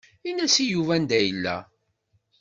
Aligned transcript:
In-as 0.29 0.55
i 0.63 0.65
Yuba 0.71 0.93
anda 0.97 1.19
yella. 1.21 1.57